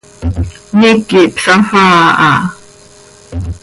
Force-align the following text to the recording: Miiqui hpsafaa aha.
Miiqui 0.79 1.19
hpsafaa 1.29 1.99
aha. 2.27 2.39